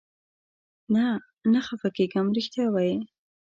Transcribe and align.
نه، 0.93 1.05
نه 1.53 1.59
خفه 1.67 1.89
کېږم، 1.97 2.27
رښتیا 2.37 2.65
وایې؟ 2.71 2.97